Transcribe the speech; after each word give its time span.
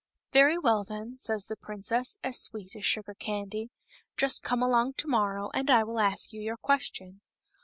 "Very 0.33 0.57
well, 0.57 0.83
then," 0.83 1.15
says 1.19 1.45
the 1.45 1.55
princess, 1.55 2.17
as 2.23 2.41
sweet 2.41 2.75
as 2.75 2.83
sugar 2.83 3.13
candy, 3.13 3.69
"just 4.17 4.41
come 4.41 4.63
along 4.63 4.93
to 4.93 5.07
morrow, 5.07 5.51
and 5.53 5.69
I 5.69 5.83
will 5.83 5.99
ask 5.99 6.33
you 6.33 6.41
your 6.41 6.57
question." 6.57 7.21